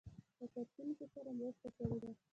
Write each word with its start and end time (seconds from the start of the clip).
له 0.37 0.45
کتونکو 0.53 1.03
سره 1.13 1.29
مرسته 1.39 1.67
کړې 1.77 1.97
ده. 2.03 2.11